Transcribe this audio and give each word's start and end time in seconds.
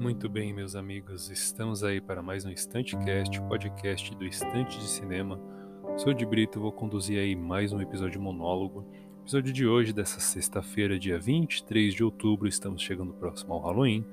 Muito 0.00 0.28
bem, 0.28 0.52
meus 0.52 0.74
amigos, 0.74 1.30
estamos 1.30 1.84
aí 1.84 2.00
para 2.00 2.20
mais 2.20 2.44
um 2.44 2.50
Estante 2.50 2.96
Cast, 2.96 3.38
o 3.38 3.44
podcast 3.44 4.12
do 4.16 4.26
Estante 4.26 4.80
de 4.80 4.88
Cinema. 4.88 5.40
Sou 5.96 6.12
de 6.12 6.26
Brito, 6.26 6.58
vou 6.58 6.72
conduzir 6.72 7.20
aí 7.20 7.36
mais 7.36 7.72
um 7.72 7.80
episódio 7.80 8.20
monólogo. 8.20 8.84
Episódio 9.20 9.52
de 9.52 9.64
hoje, 9.64 9.92
dessa 9.92 10.18
sexta-feira, 10.18 10.98
dia 10.98 11.16
23 11.16 11.94
de 11.94 12.02
outubro, 12.02 12.48
estamos 12.48 12.82
chegando 12.82 13.12
próximo 13.12 13.54
ao 13.54 13.60
Halloween. 13.60 14.04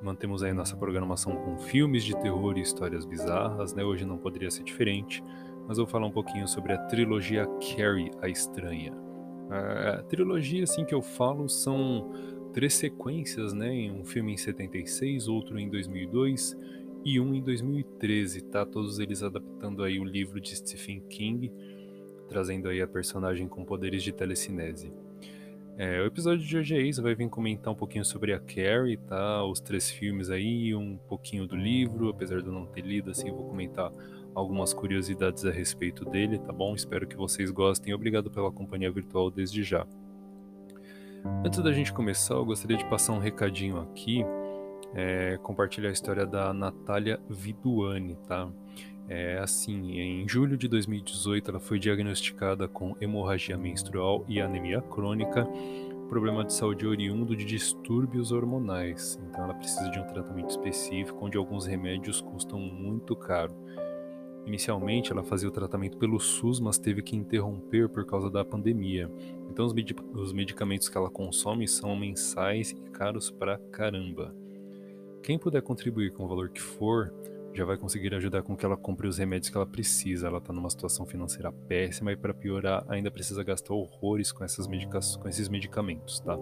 Mantemos 0.00 0.44
aí 0.44 0.52
nossa 0.52 0.76
programação 0.76 1.34
com 1.34 1.58
filmes 1.58 2.04
de 2.04 2.16
terror 2.20 2.56
e 2.56 2.60
histórias 2.60 3.04
bizarras, 3.04 3.74
né? 3.74 3.82
Hoje 3.82 4.04
não 4.04 4.18
poderia 4.18 4.52
ser 4.52 4.62
diferente, 4.62 5.20
mas 5.66 5.78
vou 5.78 5.86
falar 5.86 6.06
um 6.06 6.12
pouquinho 6.12 6.46
sobre 6.46 6.74
a 6.74 6.78
trilogia 6.78 7.46
Carrie, 7.58 8.12
a 8.22 8.28
Estranha. 8.28 9.05
A 9.50 10.02
trilogia, 10.02 10.64
assim 10.64 10.84
que 10.84 10.94
eu 10.94 11.02
falo, 11.02 11.48
são 11.48 12.10
três 12.52 12.74
sequências, 12.74 13.52
né? 13.52 13.70
Um 13.90 14.04
filme 14.04 14.32
em 14.32 14.36
76, 14.36 15.28
outro 15.28 15.58
em 15.58 15.68
2002 15.68 16.56
e 17.04 17.20
um 17.20 17.34
em 17.34 17.42
2013, 17.42 18.42
tá? 18.44 18.66
Todos 18.66 18.98
eles 18.98 19.22
adaptando 19.22 19.84
aí 19.84 20.00
o 20.00 20.04
livro 20.04 20.40
de 20.40 20.56
Stephen 20.56 21.00
King, 21.08 21.52
trazendo 22.28 22.68
aí 22.68 22.80
a 22.80 22.86
personagem 22.88 23.46
com 23.46 23.64
poderes 23.64 24.02
de 24.02 24.12
telecinese. 24.12 24.92
É, 25.78 26.00
o 26.00 26.06
episódio 26.06 26.44
de 26.44 26.56
hoje 26.56 26.74
é 26.74 26.80
isso, 26.80 27.02
vai 27.02 27.14
vir 27.14 27.28
comentar 27.28 27.70
um 27.72 27.76
pouquinho 27.76 28.04
sobre 28.04 28.32
a 28.32 28.40
Carrie, 28.40 28.96
tá? 28.96 29.44
Os 29.44 29.60
três 29.60 29.90
filmes 29.90 30.30
aí, 30.30 30.74
um 30.74 30.96
pouquinho 30.96 31.46
do 31.46 31.54
livro, 31.54 32.08
apesar 32.08 32.40
de 32.40 32.46
eu 32.46 32.52
não 32.52 32.64
ter 32.64 32.80
lido, 32.80 33.10
assim, 33.10 33.28
eu 33.28 33.34
vou 33.36 33.44
comentar 33.44 33.92
algumas 34.36 34.74
curiosidades 34.74 35.46
a 35.46 35.50
respeito 35.50 36.04
dele, 36.04 36.38
tá 36.38 36.52
bom? 36.52 36.74
Espero 36.74 37.06
que 37.06 37.16
vocês 37.16 37.50
gostem. 37.50 37.94
Obrigado 37.94 38.30
pela 38.30 38.52
companhia 38.52 38.92
virtual 38.92 39.30
desde 39.30 39.62
já. 39.62 39.86
Antes 41.42 41.60
da 41.62 41.72
gente 41.72 41.90
começar, 41.90 42.34
eu 42.34 42.44
gostaria 42.44 42.76
de 42.76 42.84
passar 42.84 43.14
um 43.14 43.18
recadinho 43.18 43.80
aqui, 43.80 44.22
é, 44.94 45.38
compartilhar 45.42 45.88
a 45.88 45.92
história 45.92 46.26
da 46.26 46.52
Natália 46.52 47.18
Viduani, 47.30 48.14
tá? 48.28 48.46
É 49.08 49.38
assim, 49.38 49.98
em 49.98 50.28
julho 50.28 50.56
de 50.56 50.68
2018 50.68 51.50
ela 51.50 51.60
foi 51.60 51.78
diagnosticada 51.78 52.68
com 52.68 52.94
hemorragia 53.00 53.56
menstrual 53.56 54.24
e 54.28 54.40
anemia 54.40 54.82
crônica, 54.82 55.48
problema 56.10 56.44
de 56.44 56.52
saúde 56.52 56.86
oriundo 56.86 57.34
de 57.34 57.44
distúrbios 57.44 58.32
hormonais. 58.32 59.18
Então 59.28 59.44
ela 59.44 59.54
precisa 59.54 59.88
de 59.90 59.98
um 59.98 60.04
tratamento 60.04 60.50
específico 60.50 61.24
onde 61.24 61.38
alguns 61.38 61.66
remédios 61.66 62.20
custam 62.20 62.58
muito 62.58 63.16
caro. 63.16 63.54
Inicialmente, 64.46 65.10
ela 65.10 65.24
fazia 65.24 65.48
o 65.48 65.52
tratamento 65.52 65.98
pelo 65.98 66.20
SUS, 66.20 66.60
mas 66.60 66.78
teve 66.78 67.02
que 67.02 67.16
interromper 67.16 67.88
por 67.88 68.06
causa 68.06 68.30
da 68.30 68.44
pandemia. 68.44 69.10
Então, 69.50 69.66
os, 69.66 69.74
os 70.14 70.32
medicamentos 70.32 70.88
que 70.88 70.96
ela 70.96 71.10
consome 71.10 71.66
são 71.66 71.96
mensais 71.96 72.70
e 72.70 72.90
caros 72.90 73.28
pra 73.28 73.58
caramba. 73.72 74.32
Quem 75.20 75.36
puder 75.36 75.62
contribuir 75.62 76.12
com 76.12 76.24
o 76.24 76.28
valor 76.28 76.48
que 76.48 76.62
for, 76.62 77.12
já 77.52 77.64
vai 77.64 77.76
conseguir 77.76 78.14
ajudar 78.14 78.42
com 78.42 78.56
que 78.56 78.64
ela 78.64 78.76
compre 78.76 79.08
os 79.08 79.18
remédios 79.18 79.50
que 79.50 79.56
ela 79.56 79.66
precisa. 79.66 80.28
Ela 80.28 80.38
está 80.38 80.52
numa 80.52 80.70
situação 80.70 81.04
financeira 81.04 81.50
péssima 81.50 82.12
e, 82.12 82.16
para 82.16 82.32
piorar, 82.32 82.84
ainda 82.88 83.10
precisa 83.10 83.42
gastar 83.42 83.74
horrores 83.74 84.30
com, 84.30 84.44
essas 84.44 84.68
com 85.16 85.28
esses 85.28 85.48
medicamentos, 85.48 86.20
tá? 86.20 86.38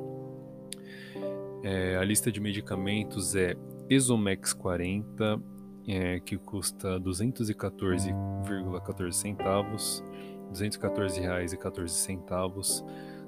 É, 1.63 1.97
a 1.97 2.05
lista 2.05 2.31
de 2.31 2.41
medicamentos 2.41 3.35
é 3.35 3.57
Esomex 3.89 4.53
40, 4.53 5.41
é, 5.87 6.19
que 6.21 6.37
custa 6.37 7.01
214,14 7.01 9.13
centavos, 9.13 10.05
R$ 10.49 10.53
214,14. 10.53 12.85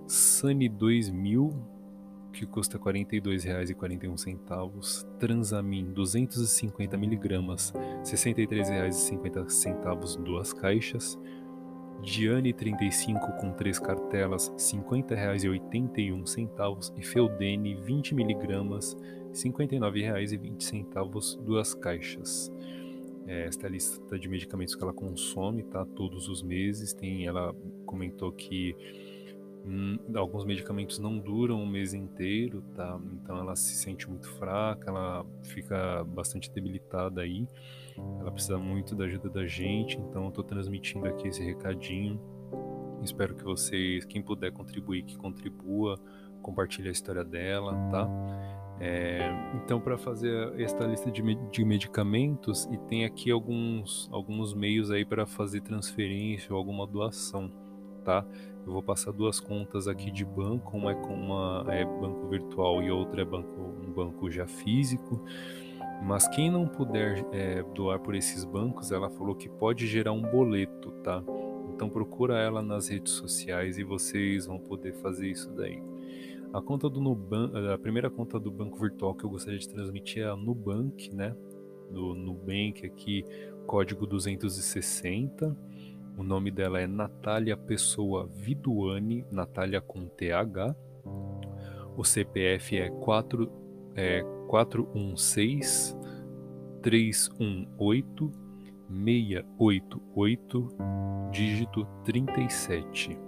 Sunny 0.06 0.68
2000, 0.68 1.50
que 2.32 2.46
custa 2.46 2.78
R$ 2.78 2.84
42,41. 2.84 5.04
Transamin 5.18 5.92
250 5.92 6.96
miligramas, 6.96 7.72
R$ 7.74 7.80
63,50 8.04 10.22
duas 10.22 10.52
caixas. 10.52 11.18
Diane 12.02 12.52
35 12.52 13.32
com 13.38 13.52
três 13.52 13.78
cartelas, 13.78 14.48
R$ 14.48 14.56
50,81 14.56 16.92
e 16.96 17.02
Feudene 17.02 17.74
20 17.74 18.14
miligramas, 18.14 18.94
59,20 19.36 21.42
duas 21.42 21.74
caixas. 21.74 22.52
É, 23.26 23.46
esta 23.46 23.66
é 23.66 23.68
a 23.68 23.70
lista 23.70 24.18
de 24.18 24.28
medicamentos 24.28 24.74
que 24.74 24.82
ela 24.82 24.92
consome, 24.92 25.62
tá? 25.64 25.84
Todos 25.84 26.28
os 26.28 26.42
meses. 26.42 26.92
Tem, 26.92 27.26
ela 27.26 27.54
comentou 27.84 28.32
que 28.32 28.74
hum, 29.66 29.98
alguns 30.14 30.44
medicamentos 30.44 30.98
não 30.98 31.18
duram 31.18 31.60
um 31.60 31.66
mês 31.66 31.92
inteiro, 31.92 32.62
tá? 32.74 32.98
Então 33.14 33.36
ela 33.36 33.56
se 33.56 33.74
sente 33.74 34.08
muito 34.08 34.28
fraca, 34.30 34.90
ela 34.90 35.26
fica 35.42 36.04
bastante 36.04 36.50
debilitada 36.50 37.20
aí. 37.20 37.46
Ela 38.20 38.30
precisa 38.30 38.58
muito 38.58 38.94
da 38.94 39.04
ajuda 39.04 39.28
da 39.28 39.46
gente, 39.46 39.98
então 39.98 40.26
eu 40.26 40.30
tô 40.30 40.42
transmitindo 40.42 41.06
aqui 41.06 41.28
esse 41.28 41.42
recadinho. 41.42 42.20
Espero 43.02 43.34
que 43.34 43.44
vocês, 43.44 44.04
quem 44.04 44.22
puder 44.22 44.52
contribuir, 44.52 45.02
que 45.02 45.16
contribua, 45.16 45.98
compartilhe 46.42 46.88
a 46.88 46.92
história 46.92 47.24
dela, 47.24 47.74
tá? 47.90 48.65
É, 48.78 49.30
então, 49.54 49.80
para 49.80 49.96
fazer 49.96 50.52
esta 50.60 50.84
lista 50.84 51.10
de, 51.10 51.22
de, 51.50 51.64
medicamentos, 51.64 52.66
e 52.70 52.76
tem 52.76 53.04
aqui 53.04 53.30
alguns, 53.30 54.08
alguns 54.12 54.52
meios 54.52 54.90
aí 54.90 55.04
para 55.04 55.24
fazer 55.24 55.62
transferência 55.62 56.52
ou 56.52 56.58
alguma 56.58 56.86
doação, 56.86 57.50
tá? 58.04 58.24
Eu 58.66 58.72
vou 58.72 58.82
passar 58.82 59.12
duas 59.12 59.40
contas 59.40 59.88
aqui 59.88 60.10
de 60.10 60.24
banco, 60.24 60.76
uma 60.76 60.92
é 60.92 60.94
uma 60.94 61.64
é 61.68 61.84
banco 61.84 62.28
virtual 62.28 62.82
e 62.82 62.90
outra 62.90 63.22
é 63.22 63.24
banco, 63.24 63.74
um 63.86 63.92
banco 63.92 64.30
já 64.30 64.46
físico. 64.46 65.22
Mas 66.02 66.28
quem 66.28 66.50
não 66.50 66.66
puder 66.66 67.24
é, 67.32 67.62
doar 67.74 67.98
por 68.00 68.14
esses 68.14 68.44
bancos, 68.44 68.92
ela 68.92 69.08
falou 69.08 69.34
que 69.34 69.48
pode 69.48 69.86
gerar 69.86 70.12
um 70.12 70.20
boleto, 70.20 70.90
tá? 71.02 71.22
Então 71.72 71.88
procura 71.88 72.38
ela 72.38 72.60
nas 72.60 72.88
redes 72.88 73.12
sociais 73.12 73.78
e 73.78 73.84
vocês 73.84 74.46
vão 74.46 74.58
poder 74.58 74.92
fazer 74.94 75.28
isso 75.28 75.50
daí. 75.52 75.82
A 76.56 76.62
conta 76.62 76.88
do 76.88 77.02
Nubank, 77.02 77.52
a 77.70 77.76
primeira 77.76 78.08
conta 78.08 78.40
do 78.40 78.50
banco 78.50 78.78
virtual 78.78 79.14
que 79.14 79.24
eu 79.24 79.28
gostaria 79.28 79.58
de 79.58 79.68
transmitir 79.68 80.22
é 80.22 80.26
a 80.30 80.34
Nubank, 80.34 81.14
né? 81.14 81.36
Do 81.90 82.14
Nubank 82.14 82.86
aqui, 82.86 83.22
código 83.66 84.06
260. 84.06 85.54
O 86.16 86.22
nome 86.22 86.50
dela 86.50 86.80
é 86.80 86.86
Natália 86.86 87.58
Pessoa 87.58 88.26
Viduani, 88.32 89.22
Natália 89.30 89.82
com 89.82 90.08
TH. 90.08 90.74
O 91.94 92.02
CPF 92.02 92.78
é 92.78 92.88
4 92.88 93.52
é 93.94 94.22
416 94.48 95.94
318 96.80 98.32
688 98.88 100.68
dígito 101.32 101.86
37. 102.02 103.25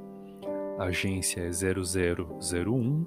A 0.79 0.85
agência 0.85 1.41
é 1.41 1.51
0001 1.51 3.05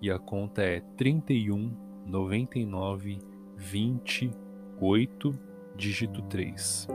e 0.00 0.10
a 0.10 0.18
conta 0.18 0.62
é 0.62 0.80
31 0.96 1.70
99 2.06 3.18
28 3.56 5.38
dígito 5.76 6.22
3. 6.22 6.88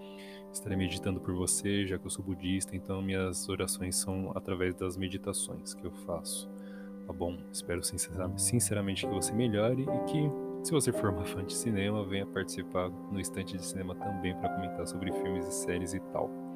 Estarei 0.52 0.76
meditando 0.76 1.20
por 1.20 1.34
você, 1.34 1.86
já 1.86 1.98
que 1.98 2.06
eu 2.06 2.10
sou 2.10 2.24
budista, 2.24 2.74
então 2.74 3.00
minhas 3.00 3.48
orações 3.48 3.96
são 3.96 4.32
através 4.34 4.74
das 4.74 4.96
meditações 4.96 5.74
que 5.74 5.86
eu 5.86 5.92
faço, 5.92 6.50
tá 7.06 7.12
bom? 7.12 7.38
Espero 7.52 7.80
sinceramente 8.36 9.06
que 9.06 9.12
você 9.12 9.32
melhore 9.32 9.82
e 9.82 10.04
que, 10.10 10.30
se 10.64 10.72
você 10.72 10.92
for 10.92 11.10
uma 11.10 11.24
fã 11.24 11.44
de 11.44 11.54
cinema, 11.54 12.04
venha 12.04 12.26
participar 12.26 12.90
no 12.90 13.20
estante 13.20 13.56
de 13.56 13.64
cinema 13.64 13.94
também 13.94 14.36
para 14.36 14.48
comentar 14.48 14.86
sobre 14.86 15.12
filmes 15.12 15.46
e 15.46 15.52
séries 15.52 15.94
e 15.94 16.00
tal. 16.12 16.49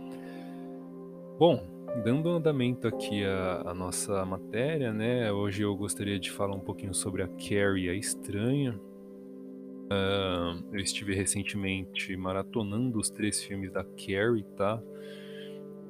Bom, 1.36 1.66
dando 2.04 2.28
andamento 2.28 2.86
aqui 2.86 3.24
à, 3.24 3.74
nossa 3.74 4.24
matéria, 4.24 4.92
né? 4.92 5.32
Hoje 5.32 5.62
eu 5.62 5.74
gostaria 5.74 6.16
de 6.16 6.30
falar 6.30 6.54
um 6.54 6.60
pouquinho 6.60 6.94
sobre 6.94 7.24
a 7.24 7.28
Carrie, 7.28 7.90
a 7.90 7.94
Estranha. 7.94 8.78
Uh, 9.90 10.64
eu 10.72 10.78
estive 10.78 11.12
recentemente 11.12 12.16
maratonando 12.16 13.00
os 13.00 13.10
três 13.10 13.42
filmes 13.42 13.72
da 13.72 13.82
Carrie, 13.82 14.44
tá? 14.56 14.80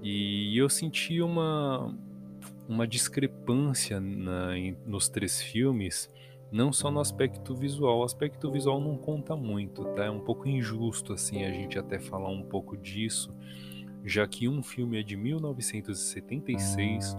E 0.03 0.57
eu 0.57 0.71
senti 0.71 1.21
uma, 1.21 1.95
uma 2.67 2.87
discrepância 2.87 4.01
na, 4.01 4.53
nos 4.87 5.11
três 5.11 5.43
filmes, 5.43 6.11
não 6.51 6.73
só 6.73 6.91
no 6.91 7.01
aspecto 7.01 7.55
visual. 7.55 7.99
O 7.99 8.03
aspecto 8.03 8.51
visual 8.51 8.81
não 8.81 8.97
conta 8.97 9.37
muito, 9.37 9.85
tá? 9.95 10.07
É 10.07 10.11
um 10.11 10.21
pouco 10.21 10.49
injusto, 10.49 11.13
assim, 11.13 11.45
a 11.45 11.51
gente 11.51 11.79
até 11.79 11.99
falar 11.99 12.31
um 12.31 12.43
pouco 12.43 12.79
disso 12.79 13.31
já 14.05 14.27
que 14.27 14.49
um 14.49 14.63
filme 14.63 15.01
é 15.01 15.03
de 15.03 15.17
1976, 15.17 17.17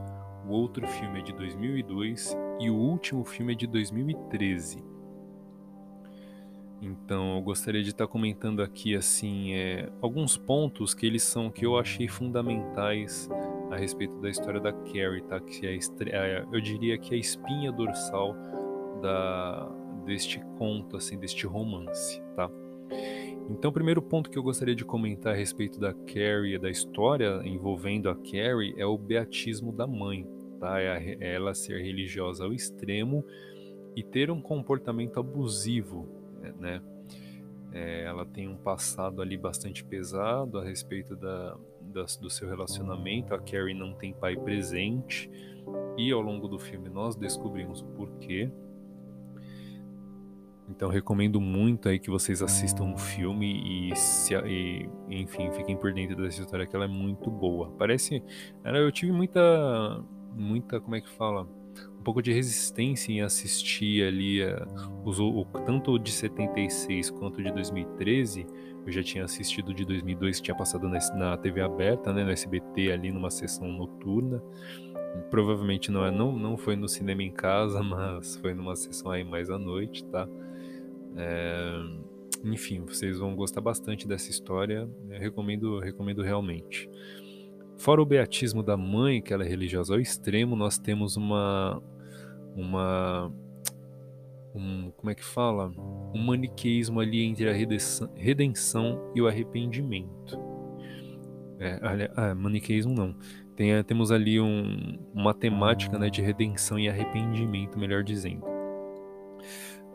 o 0.48 0.52
outro 0.52 0.88
filme 0.88 1.20
é 1.20 1.24
de 1.24 1.34
2002 1.34 2.38
e 2.60 2.70
o 2.70 2.76
último 2.76 3.26
filme 3.26 3.54
é 3.54 3.56
de 3.56 3.66
2013. 3.66 4.84
Então, 6.82 7.38
eu 7.38 7.42
gostaria 7.42 7.82
de 7.82 7.90
estar 7.90 8.06
comentando 8.06 8.62
aqui 8.62 8.96
assim 8.96 9.54
é, 9.54 9.90
alguns 10.02 10.38
pontos 10.38 10.94
que 10.94 11.06
eles 11.06 11.24
são 11.24 11.50
que 11.50 11.66
eu 11.66 11.80
achei 11.80 12.08
fundamentais 12.08 13.28
a 13.72 13.76
respeito 13.76 14.20
da 14.20 14.30
história 14.30 14.60
da 14.60 14.72
Carrie, 14.72 15.24
tá? 15.24 15.40
Que 15.40 15.66
é, 15.66 15.80
é 16.10 16.46
eu 16.52 16.62
diria 16.62 16.96
que 16.98 17.16
é 17.16 17.18
a 17.18 17.20
espinha 17.20 17.72
dorsal 17.72 18.36
da 19.02 19.72
deste 20.06 20.40
conto, 20.60 20.98
assim, 20.98 21.18
deste 21.18 21.48
romance, 21.48 22.22
tá? 22.36 22.48
Então, 23.50 23.70
o 23.70 23.74
primeiro 23.74 24.02
ponto 24.02 24.30
que 24.30 24.38
eu 24.38 24.44
gostaria 24.44 24.76
de 24.76 24.84
comentar 24.84 25.34
a 25.34 25.36
respeito 25.36 25.80
da 25.80 25.94
Carrie, 25.94 26.58
da 26.58 26.70
história 26.70 27.42
envolvendo 27.46 28.10
a 28.10 28.16
Carrie, 28.16 28.74
é 28.78 28.86
o 28.86 28.98
beatismo 28.98 29.72
da 29.72 29.86
mãe, 29.86 30.28
tá? 30.60 30.82
É, 30.82 31.18
é 31.20 31.36
ela 31.36 31.54
ser 31.54 31.80
religiosa 31.82 32.44
ao 32.44 32.54
extremo 32.54 33.24
e 33.96 34.04
ter 34.04 34.32
um 34.32 34.42
comportamento 34.42 35.20
abusivo, 35.20 36.08
né? 36.60 36.82
É, 37.72 38.06
ela 38.06 38.26
tem 38.26 38.48
um 38.48 38.56
passado 38.56 39.22
ali 39.22 39.38
bastante 39.38 39.84
pesado 39.84 40.58
a 40.58 40.64
respeito 40.64 41.16
da, 41.16 41.58
da, 41.82 42.06
do 42.22 42.30
seu 42.30 42.48
relacionamento. 42.48 43.34
A 43.34 43.40
Carrie 43.40 43.74
não 43.74 43.94
tem 43.94 44.14
pai 44.14 44.36
presente 44.36 45.30
e 45.98 46.12
ao 46.12 46.22
longo 46.22 46.48
do 46.48 46.58
filme 46.58 46.90
nós 46.90 47.16
descobrimos 47.16 47.82
o 47.82 47.86
porquê. 47.88 48.50
Então 50.76 50.90
recomendo 50.90 51.40
muito 51.40 51.88
aí 51.88 51.98
que 51.98 52.10
vocês 52.10 52.42
assistam 52.42 52.94
o 52.94 52.98
filme 52.98 53.92
e, 53.92 53.96
se, 53.96 54.36
e, 54.36 54.90
enfim, 55.10 55.50
fiquem 55.52 55.78
por 55.78 55.94
dentro 55.94 56.18
dessa 56.18 56.42
história 56.42 56.68
que 56.68 56.76
ela 56.76 56.84
é 56.84 56.88
muito 56.88 57.32
boa. 57.32 57.72
Parece, 57.78 58.22
eu 58.64 58.92
tive 58.92 59.14
muita, 59.14 60.04
muita, 60.36 60.82
como 60.82 60.98
é 60.98 61.02
que 61.02 61.10
fala, 61.10 61.48
um 61.98 62.04
pouco 62.04 62.22
de 62.22 62.34
resistência 62.34 63.12
em 63.14 63.22
assistir 63.22 64.06
ali 64.06 64.42
os, 65.06 65.18
o, 65.18 65.46
tanto 65.66 65.98
de 65.98 66.12
76 66.12 67.10
quanto 67.12 67.42
de 67.42 67.52
2013. 67.54 68.46
Eu 68.86 68.92
já 68.92 69.02
tinha 69.02 69.24
assistido 69.24 69.74
de 69.74 69.86
2002 69.86 70.38
que 70.38 70.44
tinha 70.44 70.58
passado 70.58 70.90
na, 70.90 71.00
na 71.16 71.38
TV 71.38 71.62
aberta, 71.62 72.12
né, 72.12 72.24
no 72.24 72.32
SBT 72.32 72.92
ali 72.92 73.14
numa 73.14 73.32
sessão 73.32 73.68
noturna. 73.70 74.44
Provavelmente 75.32 75.90
não, 75.90 76.06
é, 76.06 76.12
não, 76.12 76.38
não 76.38 76.58
foi 76.58 76.76
no 76.76 76.90
cinema 76.90 77.24
em 77.24 77.32
casa, 77.32 77.82
mas 77.84 78.36
foi 78.36 78.54
numa 78.54 78.76
sessão 78.76 79.10
aí 79.12 79.24
mais 79.24 79.50
à 79.50 79.58
noite, 79.58 80.04
tá? 80.06 80.28
É, 81.16 82.06
enfim, 82.44 82.82
vocês 82.82 83.18
vão 83.20 83.36
gostar 83.36 83.62
bastante 83.62 84.08
dessa 84.08 84.30
história. 84.30 84.90
Eu 85.10 85.20
recomendo, 85.20 85.80
recomendo 85.80 86.22
realmente. 86.22 86.90
Fora 87.78 88.02
o 88.02 88.06
beatismo 88.06 88.64
da 88.64 88.78
mãe, 88.78 89.22
que 89.22 89.34
ela 89.34 89.44
é 89.44 89.48
religiosa 89.48 89.94
ao 89.94 90.00
extremo, 90.00 90.56
nós 90.56 90.78
temos 90.78 91.18
uma 91.18 91.82
uma 92.56 93.32
um, 94.56 94.90
como 94.92 95.10
é 95.10 95.16
que 95.16 95.24
fala? 95.24 95.72
Um 96.14 96.24
maniqueísmo 96.24 97.02
ali 97.02 97.24
entre 97.24 97.50
a 97.50 97.54
redenção, 97.54 98.10
redenção 98.16 99.12
e 99.14 99.22
o 99.22 99.28
arrependimento. 99.28 100.40
É, 101.60 101.80
ah, 102.16 102.34
maniqueísmo 102.34 102.94
não. 102.94 103.16
Tem, 103.56 103.84
temos 103.84 104.12
ali 104.12 104.40
um, 104.40 104.98
uma 105.14 105.34
temática 105.34 105.98
né, 105.98 106.10
de 106.10 106.22
redenção 106.22 106.80
e 106.80 106.88
arrependimento, 106.88 107.78
melhor 107.78 108.04
dizendo. 108.04 108.55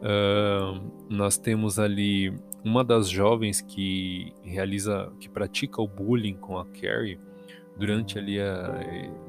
Uh, 0.00 0.80
nós 1.10 1.36
temos 1.36 1.78
ali 1.78 2.34
uma 2.64 2.82
das 2.82 3.08
jovens 3.08 3.60
que 3.60 4.32
realiza, 4.42 5.12
que 5.20 5.28
pratica 5.28 5.80
o 5.80 5.86
bullying 5.86 6.34
com 6.34 6.58
a 6.58 6.64
Carrie 6.66 7.18
durante 7.76 8.18
ali 8.18 8.40
a, 8.40 8.78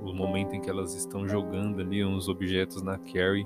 o 0.02 0.14
momento 0.14 0.54
em 0.54 0.62
que 0.62 0.70
elas 0.70 0.94
estão 0.94 1.28
jogando 1.28 1.80
ali 1.82 2.04
uns 2.04 2.28
objetos 2.28 2.82
na 2.82 2.98
Carrie, 2.98 3.46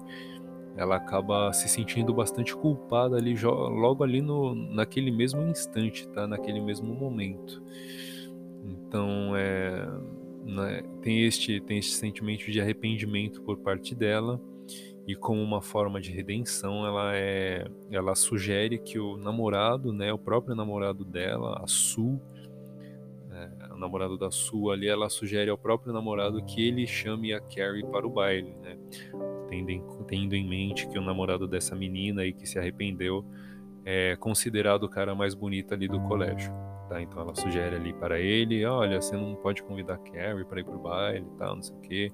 ela 0.75 0.95
acaba 0.95 1.53
se 1.53 1.69
sentindo 1.69 2.13
bastante 2.13 2.55
culpada 2.55 3.15
ali 3.15 3.35
logo 3.39 4.03
ali 4.03 4.21
no, 4.21 4.53
naquele 4.55 5.11
mesmo 5.11 5.41
instante, 5.43 6.07
tá? 6.09 6.27
Naquele 6.27 6.59
mesmo 6.59 6.93
momento. 6.93 7.61
Então 8.63 9.35
é, 9.35 9.87
né, 10.43 10.83
tem 11.01 11.23
este 11.23 11.61
tem 11.61 11.77
este 11.77 11.93
sentimento 11.93 12.51
de 12.51 12.59
arrependimento 12.59 13.41
por 13.41 13.57
parte 13.57 13.95
dela 13.95 14.41
e 15.07 15.15
como 15.15 15.41
uma 15.41 15.61
forma 15.61 16.01
de 16.01 16.11
redenção, 16.11 16.85
ela 16.85 17.15
é, 17.15 17.67
ela 17.91 18.15
sugere 18.15 18.79
que 18.79 18.97
o 18.97 19.17
namorado, 19.17 19.93
né, 19.93 20.11
o 20.11 20.17
próprio 20.17 20.55
namorado 20.55 21.05
dela, 21.05 21.61
a 21.63 21.67
Sue, 21.67 22.19
é, 23.31 23.73
o 23.73 23.77
namorado 23.77 24.17
da 24.17 24.31
Sue 24.31 24.73
ali, 24.73 24.87
ela 24.87 25.07
sugere 25.07 25.49
ao 25.51 25.57
próprio 25.57 25.93
namorado 25.93 26.43
que 26.43 26.67
ele 26.67 26.87
chame 26.87 27.33
a 27.33 27.39
Carrie 27.39 27.85
para 27.85 28.07
o 28.07 28.09
baile, 28.09 28.55
né, 28.63 28.77
tendo 29.47 29.69
em, 29.69 29.83
tendo 30.07 30.33
em 30.33 30.47
mente 30.47 30.87
que 30.87 30.97
o 30.97 31.03
namorado 31.03 31.47
dessa 31.47 31.75
menina 31.75 32.23
aí 32.23 32.33
que 32.33 32.47
se 32.47 32.57
arrependeu 32.57 33.23
é 33.85 34.15
considerado 34.15 34.83
o 34.83 34.89
cara 34.89 35.13
mais 35.13 35.35
bonito 35.35 35.71
ali 35.71 35.87
do 35.87 35.99
colégio. 36.01 36.51
Tá, 36.89 37.01
então 37.01 37.19
ela 37.19 37.33
sugere 37.33 37.75
ali 37.75 37.93
para 37.93 38.19
ele, 38.19 38.63
olha, 38.63 39.01
você 39.01 39.17
não 39.17 39.35
pode 39.35 39.63
convidar 39.63 39.95
a 39.95 39.97
Carrie 39.97 40.45
para 40.45 40.59
ir 40.59 40.63
pro 40.63 40.77
baile 40.77 41.25
e 41.25 41.37
tal, 41.37 41.55
não 41.55 41.63
sei 41.63 41.75
o 41.75 41.79
quê 41.79 42.11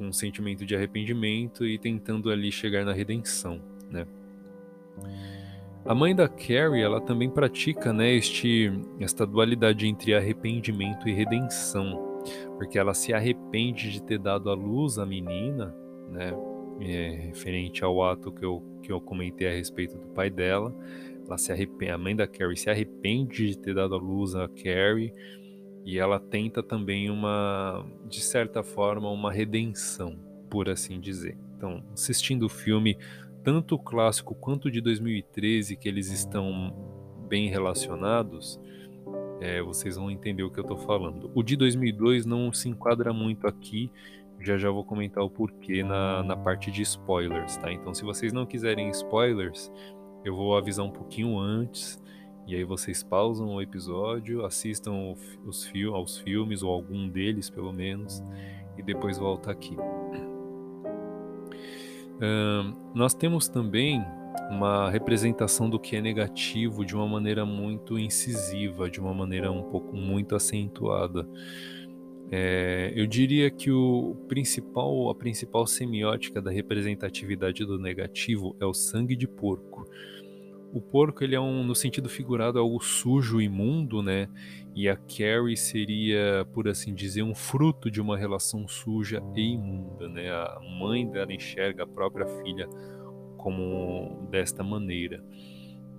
com 0.00 0.06
um 0.06 0.12
sentimento 0.14 0.64
de 0.64 0.74
arrependimento 0.74 1.66
e 1.66 1.78
tentando 1.78 2.30
ali 2.30 2.50
chegar 2.50 2.86
na 2.86 2.92
redenção, 2.94 3.60
né? 3.90 4.06
A 5.84 5.94
mãe 5.94 6.16
da 6.16 6.26
Carrie, 6.26 6.80
ela 6.80 7.02
também 7.02 7.28
pratica, 7.28 7.92
né, 7.92 8.14
este 8.14 8.72
esta 8.98 9.26
dualidade 9.26 9.86
entre 9.86 10.14
arrependimento 10.14 11.06
e 11.06 11.12
redenção, 11.12 12.18
porque 12.56 12.78
ela 12.78 12.94
se 12.94 13.12
arrepende 13.12 13.92
de 13.92 14.02
ter 14.02 14.18
dado 14.18 14.48
à 14.48 14.54
luz 14.54 14.98
a 14.98 15.04
menina, 15.04 15.74
né, 16.10 16.32
é, 16.80 17.10
referente 17.26 17.84
ao 17.84 18.02
ato 18.02 18.32
que 18.32 18.44
eu, 18.44 18.62
que 18.82 18.90
eu 18.90 19.02
comentei 19.02 19.48
a 19.48 19.52
respeito 19.52 19.98
do 19.98 20.06
pai 20.08 20.30
dela. 20.30 20.74
Ela 21.26 21.36
se 21.36 21.52
arrepende, 21.52 21.92
a 21.92 21.98
mãe 21.98 22.16
da 22.16 22.26
Carrie 22.26 22.56
se 22.56 22.70
arrepende 22.70 23.50
de 23.50 23.58
ter 23.58 23.74
dado 23.74 23.94
à 23.94 23.98
luz 23.98 24.34
a 24.34 24.48
Carrie 24.48 25.12
e 25.84 25.98
ela 25.98 26.20
tenta 26.20 26.62
também 26.62 27.10
uma, 27.10 27.84
de 28.08 28.20
certa 28.20 28.62
forma, 28.62 29.10
uma 29.10 29.32
redenção, 29.32 30.16
por 30.48 30.68
assim 30.68 31.00
dizer. 31.00 31.36
Então, 31.56 31.82
assistindo 31.92 32.46
o 32.46 32.48
filme, 32.48 32.98
tanto 33.42 33.74
o 33.74 33.78
clássico 33.78 34.34
quanto 34.34 34.68
o 34.68 34.70
de 34.70 34.80
2013, 34.80 35.76
que 35.76 35.88
eles 35.88 36.10
estão 36.10 36.74
bem 37.28 37.48
relacionados, 37.48 38.60
é, 39.40 39.62
vocês 39.62 39.96
vão 39.96 40.10
entender 40.10 40.42
o 40.42 40.50
que 40.50 40.58
eu 40.58 40.62
estou 40.62 40.76
falando. 40.76 41.30
O 41.34 41.42
de 41.42 41.56
2002 41.56 42.26
não 42.26 42.52
se 42.52 42.68
enquadra 42.68 43.12
muito 43.12 43.46
aqui, 43.46 43.90
já 44.38 44.56
já 44.56 44.70
vou 44.70 44.84
comentar 44.84 45.22
o 45.22 45.30
porquê 45.30 45.82
na, 45.82 46.22
na 46.22 46.36
parte 46.36 46.70
de 46.70 46.82
spoilers, 46.82 47.56
tá? 47.56 47.72
Então, 47.72 47.94
se 47.94 48.04
vocês 48.04 48.32
não 48.32 48.46
quiserem 48.46 48.88
spoilers, 48.90 49.70
eu 50.24 50.34
vou 50.34 50.56
avisar 50.56 50.84
um 50.84 50.90
pouquinho 50.90 51.38
antes 51.38 51.99
e 52.50 52.56
aí 52.56 52.64
vocês 52.64 53.00
pausam 53.00 53.54
o 53.54 53.62
episódio, 53.62 54.44
assistam 54.44 55.14
os 55.46 55.70
aos 55.92 56.18
filmes, 56.18 56.64
ou 56.64 56.72
algum 56.72 57.08
deles 57.08 57.48
pelo 57.48 57.72
menos, 57.72 58.20
e 58.76 58.82
depois 58.82 59.18
volta 59.18 59.52
aqui. 59.52 59.76
Uh, 62.16 62.74
nós 62.92 63.14
temos 63.14 63.48
também 63.48 64.04
uma 64.50 64.90
representação 64.90 65.70
do 65.70 65.78
que 65.78 65.94
é 65.94 66.00
negativo 66.00 66.84
de 66.84 66.96
uma 66.96 67.06
maneira 67.06 67.46
muito 67.46 67.96
incisiva, 67.96 68.90
de 68.90 68.98
uma 68.98 69.14
maneira 69.14 69.52
um 69.52 69.62
pouco 69.62 69.96
muito 69.96 70.34
acentuada. 70.34 71.28
É, 72.32 72.92
eu 72.96 73.06
diria 73.06 73.48
que 73.48 73.70
o 73.70 74.16
principal, 74.28 75.08
a 75.08 75.14
principal 75.14 75.68
semiótica 75.68 76.42
da 76.42 76.50
representatividade 76.50 77.64
do 77.64 77.78
negativo 77.78 78.56
é 78.60 78.66
o 78.66 78.74
sangue 78.74 79.14
de 79.14 79.28
porco. 79.28 79.88
O 80.72 80.80
porco, 80.80 81.24
ele 81.24 81.34
é 81.34 81.40
um, 81.40 81.64
no 81.64 81.74
sentido 81.74 82.08
figurado, 82.08 82.58
é 82.58 82.60
algo 82.60 82.80
sujo, 82.80 83.40
imundo, 83.40 84.02
né? 84.02 84.28
E 84.74 84.88
a 84.88 84.96
Carrie 84.96 85.56
seria, 85.56 86.46
por 86.52 86.68
assim 86.68 86.94
dizer, 86.94 87.22
um 87.22 87.34
fruto 87.34 87.90
de 87.90 88.00
uma 88.00 88.16
relação 88.16 88.68
suja 88.68 89.20
e 89.34 89.54
imunda, 89.54 90.08
né? 90.08 90.30
A 90.30 90.60
mãe 90.78 91.08
dela 91.08 91.32
enxerga 91.32 91.82
a 91.82 91.86
própria 91.86 92.26
filha 92.26 92.68
como 93.36 94.28
desta 94.30 94.62
maneira. 94.62 95.24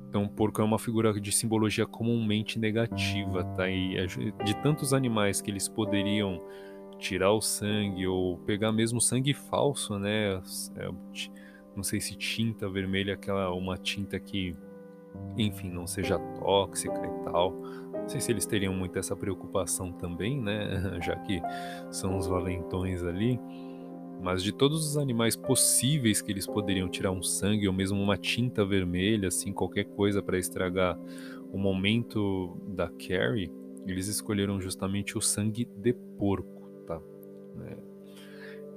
Então, 0.08 0.24
o 0.24 0.30
porco 0.30 0.62
é 0.62 0.64
uma 0.64 0.80
figura 0.80 1.14
de 1.20 1.32
simbologia 1.32 1.86
comumente 1.86 2.60
negativa, 2.60 3.44
tá? 3.56 3.70
E 3.70 3.98
é 3.98 4.06
de 4.06 4.56
tantos 4.62 4.94
animais 4.94 5.42
que 5.42 5.52
eles 5.52 5.68
poderiam 5.68 6.42
tirar 6.98 7.32
o 7.32 7.42
sangue 7.42 8.06
ou 8.08 8.38
pegar 8.40 8.72
mesmo 8.72 9.02
sangue 9.02 9.34
falso, 9.34 9.98
né? 9.98 10.42
É, 11.72 11.76
não 11.76 11.84
sei 11.84 12.00
se 12.00 12.16
tinta 12.16 12.70
vermelha, 12.70 13.14
aquela 13.14 13.54
uma 13.54 13.78
tinta 13.78 14.20
que, 14.20 14.56
enfim, 15.38 15.70
não 15.70 15.88
seja 15.88 16.20
tóxica 16.20 17.00
e 17.06 17.24
tal. 17.24 17.52
Não 17.52 18.10
sei 18.10 18.20
se 18.20 18.32
eles 18.32 18.46
teriam 18.46 18.74
muito 18.74 18.98
essa 18.98 19.16
preocupação 19.16 19.92
também, 19.92 20.40
né? 20.40 21.00
Já 21.02 21.16
que 21.16 21.42
são 21.90 22.18
os 22.18 22.28
valentões 22.28 23.04
ali. 23.04 23.40
Mas 24.22 24.44
de 24.44 24.52
todos 24.52 24.86
os 24.86 24.98
animais 24.98 25.36
possíveis 25.36 26.22
que 26.22 26.32
eles 26.32 26.46
poderiam 26.46 26.88
tirar 26.88 27.12
um 27.12 27.24
sangue 27.24 27.68
ou 27.68 27.74
mesmo 27.74 28.00
uma 28.00 28.18
tinta 28.18 28.64
vermelha, 28.64 29.30
assim, 29.30 29.52
qualquer 29.52 29.86
coisa 29.86 30.22
para 30.22 30.38
estragar 30.38 30.98
o 31.52 31.58
momento 31.58 32.56
da 32.68 32.88
Carrie, 32.88 33.52
eles 33.86 34.08
escolheram 34.08 34.62
justamente 34.62 35.18
o 35.18 35.22
sangue 35.22 35.66
de 35.66 35.94
porco, 35.94 36.70
tá? 36.86 37.02
É. 37.66 37.91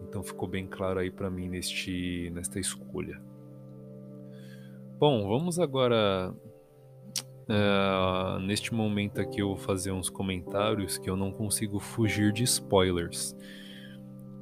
Então 0.08 0.22
ficou 0.22 0.48
bem 0.48 0.66
claro 0.66 1.00
aí 1.00 1.10
para 1.10 1.30
mim 1.30 1.48
neste, 1.48 2.30
nesta 2.34 2.60
escolha. 2.60 3.20
Bom, 4.98 5.28
vamos 5.28 5.58
agora 5.58 6.34
Uh, 7.46 8.40
neste 8.40 8.72
momento 8.72 9.20
aqui 9.20 9.42
eu 9.42 9.48
vou 9.48 9.56
fazer 9.58 9.92
uns 9.92 10.08
comentários 10.08 10.96
que 10.96 11.10
eu 11.10 11.16
não 11.16 11.30
consigo 11.30 11.78
fugir 11.78 12.32
de 12.32 12.42
spoilers. 12.44 13.36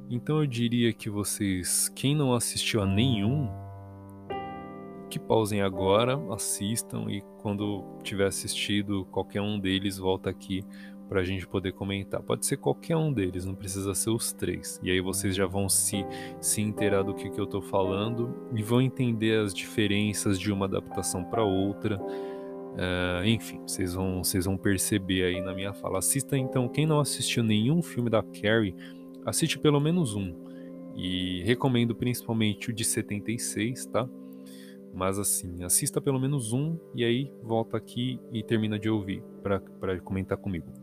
Então 0.09 0.39
eu 0.39 0.47
diria 0.47 0.93
que 0.93 1.09
vocês, 1.09 1.89
quem 1.89 2.15
não 2.15 2.33
assistiu 2.33 2.81
a 2.81 2.85
nenhum, 2.85 3.49
que 5.09 5.19
pausem 5.19 5.61
agora, 5.61 6.17
assistam 6.33 7.05
e 7.09 7.21
quando 7.41 7.83
tiver 8.03 8.25
assistido 8.25 9.05
qualquer 9.11 9.41
um 9.41 9.59
deles, 9.59 9.97
volta 9.97 10.29
aqui 10.29 10.63
para 11.07 11.21
a 11.21 11.23
gente 11.23 11.47
poder 11.47 11.73
comentar. 11.73 12.21
Pode 12.21 12.45
ser 12.45 12.57
qualquer 12.57 12.95
um 12.95 13.11
deles, 13.11 13.45
não 13.45 13.55
precisa 13.55 13.93
ser 13.93 14.09
os 14.09 14.31
três. 14.31 14.79
E 14.83 14.89
aí 14.89 14.99
vocês 15.01 15.35
já 15.35 15.45
vão 15.45 15.69
se, 15.69 16.05
se 16.39 16.61
inteirar 16.61 17.03
do 17.03 17.13
que, 17.13 17.29
que 17.29 17.39
eu 17.39 17.45
estou 17.45 17.61
falando 17.61 18.33
e 18.53 18.63
vão 18.63 18.81
entender 18.81 19.39
as 19.39 19.53
diferenças 19.53 20.39
de 20.39 20.51
uma 20.51 20.65
adaptação 20.65 21.23
para 21.23 21.43
outra. 21.43 21.99
Uh, 21.99 23.25
enfim, 23.25 23.61
vocês 23.67 23.93
vão, 23.93 24.23
vocês 24.23 24.45
vão 24.45 24.57
perceber 24.57 25.23
aí 25.23 25.41
na 25.41 25.53
minha 25.53 25.73
fala. 25.73 25.99
Assista 25.99 26.37
então, 26.37 26.67
quem 26.67 26.85
não 26.85 26.99
assistiu 26.99 27.43
nenhum 27.43 27.81
filme 27.81 28.09
da 28.09 28.23
Carrie, 28.23 28.75
assiste 29.25 29.59
pelo 29.59 29.79
menos 29.79 30.15
um. 30.15 30.33
E 30.95 31.41
recomendo 31.43 31.95
principalmente 31.95 32.69
o 32.69 32.73
de 32.73 32.85
76, 32.85 33.85
tá? 33.87 34.07
Mas 34.93 35.17
assim, 35.17 35.63
assista 35.63 35.99
pelo 35.99 36.19
menos 36.19 36.53
um 36.53 36.77
e 36.93 37.03
aí 37.03 37.31
volta 37.41 37.77
aqui 37.77 38.19
e 38.31 38.43
termina 38.43 38.77
de 38.77 38.89
ouvir 38.89 39.23
para 39.41 39.99
comentar 39.99 40.37
comigo. 40.37 40.82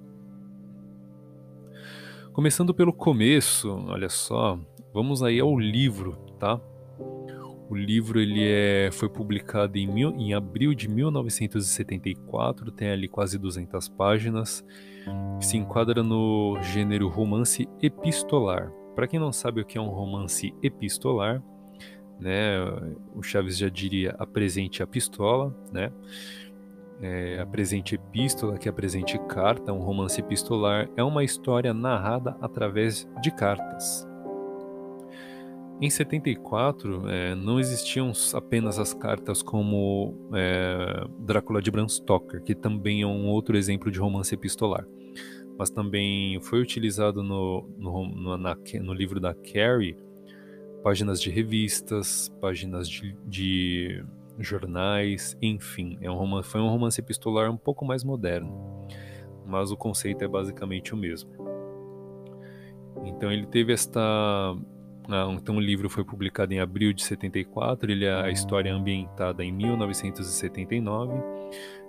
Começando 2.33 2.73
pelo 2.73 2.93
começo, 2.93 3.69
olha 3.89 4.09
só, 4.09 4.57
vamos 4.95 5.21
aí 5.21 5.41
ao 5.41 5.59
livro, 5.59 6.13
tá? 6.39 6.61
O 7.69 7.75
livro 7.75 8.21
ele 8.21 8.47
é, 8.47 8.89
foi 8.93 9.09
publicado 9.09 9.77
em, 9.77 9.87
mil, 9.87 10.11
em 10.11 10.33
abril 10.33 10.73
de 10.73 10.89
1974, 10.89 12.71
tem 12.71 12.91
ali 12.91 13.09
quase 13.09 13.37
200 13.37 13.89
páginas, 13.89 14.65
se 15.41 15.57
enquadra 15.57 16.05
no 16.05 16.57
gênero 16.63 17.09
romance 17.09 17.69
epistolar. 17.83 18.73
Para 18.95 19.09
quem 19.09 19.19
não 19.19 19.33
sabe 19.33 19.61
o 19.61 19.65
que 19.65 19.77
é 19.77 19.81
um 19.81 19.91
romance 19.91 20.55
epistolar, 20.63 21.43
né, 22.19 22.59
o 23.15 23.23
Chaves 23.23 23.59
já 23.59 23.69
diria 23.69 24.15
apresente 24.19 24.83
a 24.85 24.87
pistola, 24.87 25.55
né? 25.73 25.91
É, 27.03 27.41
a 27.41 27.47
presente 27.47 27.95
epístola, 27.95 28.59
que 28.59 28.69
é 28.69 28.71
a 28.71 28.75
presente 28.75 29.19
carta, 29.29 29.73
um 29.73 29.81
romance 29.81 30.21
epistolar, 30.21 30.89
é 30.97 31.03
uma 31.03 31.25
história 31.25 31.73
narrada 31.73 32.37
através 32.41 33.09
de 33.23 33.31
cartas. 33.31 34.07
Em 35.81 35.89
74, 35.89 37.09
é, 37.09 37.35
não 37.35 37.59
existiam 37.59 38.13
apenas 38.35 38.79
as 38.79 38.93
cartas 38.93 39.43
como 39.43 40.29
é, 40.35 41.07
Drácula 41.21 41.63
de 41.63 41.71
Bram 41.71 41.89
Stoker, 41.89 42.43
que 42.43 42.55
também 42.55 43.01
é 43.01 43.07
um 43.07 43.29
outro 43.29 43.57
exemplo 43.57 43.91
de 43.91 43.99
romance 43.99 44.35
epistolar, 44.35 44.87
mas 45.59 45.71
também 45.71 46.39
foi 46.43 46.61
utilizado 46.61 47.23
no, 47.23 47.67
no, 47.79 48.09
no, 48.09 48.37
na, 48.37 48.55
no 48.83 48.93
livro 48.93 49.19
da 49.19 49.33
Carrie 49.33 49.97
páginas 50.83 51.21
de 51.21 51.31
revistas, 51.31 52.31
páginas 52.41 52.89
de, 52.89 53.17
de 53.27 54.05
jornais, 54.41 55.37
enfim, 55.41 55.99
é 56.01 56.11
um 56.11 56.17
romance, 56.17 56.49
foi 56.49 56.61
um 56.61 56.69
romance 56.69 57.01
epistolar 57.01 57.51
um 57.51 57.57
pouco 57.57 57.85
mais 57.85 58.03
moderno, 58.03 58.87
mas 59.47 59.71
o 59.71 59.77
conceito 59.77 60.25
é 60.25 60.29
basicamente 60.29 60.95
o 60.95 60.97
mesmo. 60.97 61.31
Então 63.05 63.31
ele 63.31 63.47
teve 63.47 63.73
esta 63.73 64.01
ah, 65.13 65.29
então 65.33 65.57
o 65.57 65.61
livro 65.61 65.91
foi 65.91 66.05
publicado 66.05 66.55
em 66.55 66.61
abril 66.61 66.93
de 66.93 67.03
74, 67.03 67.91
ele 67.91 68.05
é 68.05 68.13
a 68.13 68.31
história 68.31 68.73
ambientada 68.73 69.45
em 69.45 69.51
1979, 69.51 71.13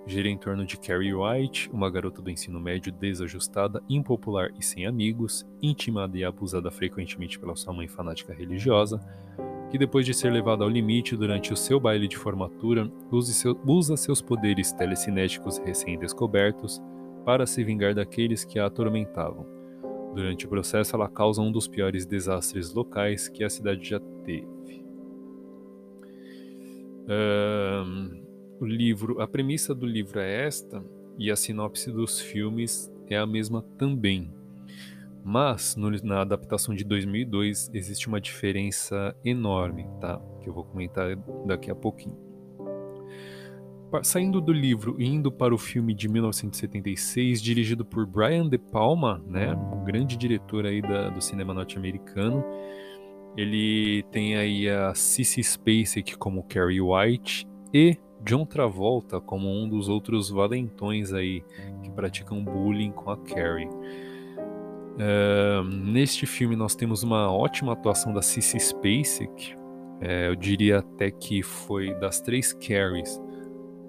gira 0.06 0.28
em 0.28 0.36
torno 0.36 0.66
de 0.66 0.76
Carrie 0.76 1.14
White, 1.14 1.70
uma 1.70 1.88
garota 1.88 2.20
do 2.20 2.30
ensino 2.30 2.58
médio 2.58 2.92
desajustada, 2.92 3.80
impopular 3.88 4.50
e 4.58 4.64
sem 4.64 4.86
amigos, 4.86 5.46
intimada 5.62 6.18
e 6.18 6.24
abusada 6.24 6.68
frequentemente 6.70 7.38
pela 7.38 7.54
sua 7.54 7.72
mãe 7.72 7.86
fanática 7.86 8.34
religiosa, 8.34 9.00
que 9.72 9.78
depois 9.78 10.04
de 10.04 10.12
ser 10.12 10.30
levada 10.30 10.62
ao 10.62 10.68
limite 10.68 11.16
durante 11.16 11.50
o 11.50 11.56
seu 11.56 11.80
baile 11.80 12.06
de 12.06 12.18
formatura, 12.18 12.92
usa 13.10 13.96
seus 13.96 14.20
poderes 14.20 14.70
telecinéticos 14.70 15.56
recém-descobertos 15.56 16.78
para 17.24 17.46
se 17.46 17.64
vingar 17.64 17.94
daqueles 17.94 18.44
que 18.44 18.58
a 18.58 18.66
atormentavam 18.66 19.46
Durante 20.14 20.44
o 20.44 20.48
processo, 20.50 20.94
ela 20.94 21.08
causa 21.08 21.40
um 21.40 21.50
dos 21.50 21.66
piores 21.66 22.04
desastres 22.04 22.74
locais 22.74 23.28
que 23.28 23.42
a 23.42 23.48
cidade 23.48 23.88
já 23.88 23.98
teve. 23.98 24.84
Um, 27.08 28.22
o 28.60 28.66
livro, 28.66 29.22
a 29.22 29.26
premissa 29.26 29.74
do 29.74 29.86
livro 29.86 30.20
é 30.20 30.46
esta 30.46 30.84
e 31.18 31.30
a 31.30 31.36
sinopse 31.36 31.90
dos 31.90 32.20
filmes 32.20 32.92
é 33.08 33.16
a 33.16 33.26
mesma 33.26 33.62
também. 33.78 34.30
Mas 35.24 35.76
no, 35.76 35.90
na 36.02 36.22
adaptação 36.22 36.74
de 36.74 36.84
2002 36.84 37.70
existe 37.72 38.08
uma 38.08 38.20
diferença 38.20 39.16
enorme, 39.24 39.86
tá? 40.00 40.20
Que 40.40 40.48
eu 40.48 40.54
vou 40.54 40.64
comentar 40.64 41.16
daqui 41.46 41.70
a 41.70 41.74
pouquinho 41.74 42.32
saindo 44.02 44.40
do 44.40 44.52
livro 44.52 44.96
e 44.98 45.04
indo 45.04 45.30
para 45.30 45.54
o 45.54 45.58
filme 45.58 45.92
de 45.92 46.08
1976, 46.08 47.42
dirigido 47.42 47.84
por 47.84 48.06
Brian 48.06 48.48
De 48.48 48.56
Palma, 48.56 49.22
né, 49.26 49.54
um 49.54 49.84
grande 49.84 50.16
diretor 50.16 50.64
aí 50.64 50.80
da, 50.80 51.10
do 51.10 51.20
cinema 51.20 51.52
norte-americano. 51.52 52.42
Ele 53.36 54.02
tem 54.10 54.36
aí 54.36 54.68
a 54.68 54.94
Cissy 54.94 55.42
Spacek 55.42 56.16
como 56.16 56.44
Carrie 56.44 56.80
White 56.80 57.46
e 57.72 57.98
John 58.24 58.46
Travolta 58.46 59.20
como 59.20 59.48
um 59.48 59.68
dos 59.68 59.88
outros 59.88 60.30
valentões 60.30 61.12
aí 61.12 61.42
que 61.82 61.90
praticam 61.90 62.42
bullying 62.42 62.92
com 62.92 63.10
a 63.10 63.16
Carrie. 63.16 63.68
Uh, 64.94 65.64
neste 65.64 66.26
filme 66.26 66.54
nós 66.54 66.74
temos 66.74 67.02
uma 67.02 67.32
ótima 67.32 67.72
atuação 67.72 68.12
da 68.12 68.22
Cissy 68.22 68.58
Spacek. 68.60 69.54
Uh, 69.54 70.28
eu 70.28 70.36
diria 70.36 70.78
até 70.78 71.10
que 71.10 71.42
foi 71.42 71.94
das 71.94 72.20
três 72.20 72.52
Carries 72.52 73.20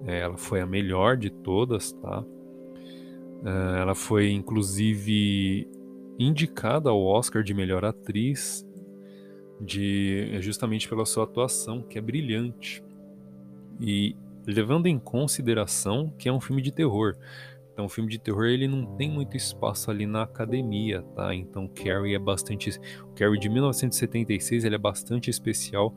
é, 0.06 0.20
ela 0.20 0.36
foi 0.36 0.60
a 0.60 0.66
melhor 0.66 1.16
de 1.16 1.30
todas, 1.30 1.92
tá? 1.92 2.24
É, 3.44 3.80
ela 3.80 3.94
foi 3.94 4.30
inclusive 4.30 5.68
indicada 6.18 6.90
ao 6.90 7.02
Oscar 7.02 7.42
de 7.42 7.54
melhor 7.54 7.84
atriz, 7.84 8.66
de 9.60 10.38
justamente 10.40 10.88
pela 10.88 11.06
sua 11.06 11.24
atuação, 11.24 11.82
que 11.82 11.98
é 11.98 12.00
brilhante. 12.00 12.82
E 13.80 14.14
levando 14.46 14.86
em 14.86 14.98
consideração 14.98 16.12
que 16.18 16.28
é 16.28 16.32
um 16.32 16.40
filme 16.40 16.60
de 16.60 16.70
terror. 16.70 17.16
Então, 17.74 17.86
o 17.86 17.88
filme 17.88 18.08
de 18.08 18.20
terror 18.20 18.44
ele 18.44 18.68
não 18.68 18.86
tem 18.94 19.10
muito 19.10 19.36
espaço 19.36 19.90
ali 19.90 20.06
na 20.06 20.22
academia, 20.22 21.02
tá? 21.16 21.34
Então, 21.34 21.66
Carrie 21.66 22.14
é 22.14 22.18
bastante, 22.20 22.70
o 23.02 23.12
Carrie 23.16 23.38
de 23.38 23.48
1976 23.48 24.64
ele 24.64 24.76
é 24.76 24.78
bastante 24.78 25.28
especial 25.28 25.92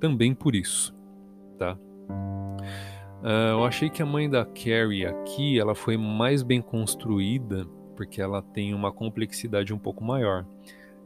também 0.00 0.34
por 0.34 0.54
isso, 0.54 0.96
tá? 1.58 1.78
Uh, 3.20 3.50
eu 3.50 3.64
achei 3.64 3.90
que 3.90 4.00
a 4.00 4.06
mãe 4.06 4.30
da 4.30 4.42
Carrie 4.46 5.04
aqui 5.04 5.60
ela 5.60 5.74
foi 5.74 5.98
mais 5.98 6.42
bem 6.42 6.62
construída 6.62 7.66
porque 7.94 8.22
ela 8.22 8.40
tem 8.40 8.72
uma 8.72 8.90
complexidade 8.90 9.74
um 9.74 9.78
pouco 9.78 10.02
maior. 10.02 10.46